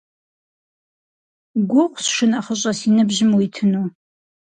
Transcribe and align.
Гугъущ, 1.69 2.05
шынэхъыщӀэ, 2.15 2.71
си 2.79 2.89
ныбжьым 2.95 3.31
уитыну. 3.37 3.85